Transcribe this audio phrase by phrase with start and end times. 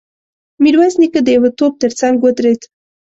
[0.63, 2.61] ميرويس نيکه د يوه توپ تر څنګ ودرېد.